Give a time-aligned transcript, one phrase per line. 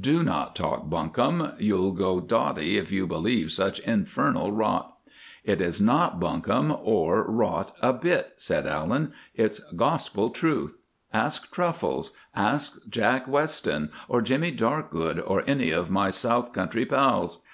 [0.00, 1.52] "Do not talk bunkum.
[1.58, 4.94] You'll go dotty if you believe such infernal rot."
[5.44, 10.76] "It is not bunkum or rot a bit," said Allan, "It's gospel truth.
[11.10, 17.40] Ask Truffles, ask Jack Weston, or Jimmy Darkgood, or any of my south country pals."